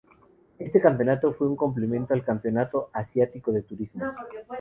[0.57, 4.11] Este campeonato fue un complemento al Campeonato Asiático de Turismos.